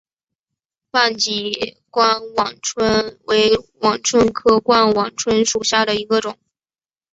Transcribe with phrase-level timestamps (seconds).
[0.89, 3.51] 斑脊冠网蝽为
[3.81, 6.39] 网蝽科冠网蝽属下的一个种。